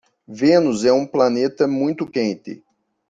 [0.27, 2.63] Vênus é um planeta muito quente.